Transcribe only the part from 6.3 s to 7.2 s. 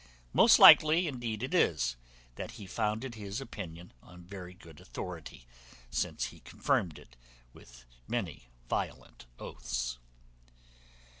he confirmed it